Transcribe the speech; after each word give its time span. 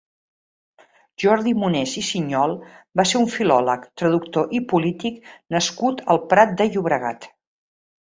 Jordi 1.23 1.53
Moners 1.63 1.93
i 2.01 2.03
Sinyol 2.07 2.55
va 3.01 3.07
ser 3.11 3.21
un 3.21 3.29
filòleg, 3.35 3.87
traductor 4.03 4.59
i 4.61 4.65
polític 4.75 5.33
nascut 5.59 6.05
al 6.17 6.25
Prat 6.37 6.61
de 6.65 6.73
Llobregat. 6.75 7.35